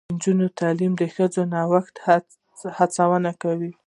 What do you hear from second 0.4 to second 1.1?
تعلیم د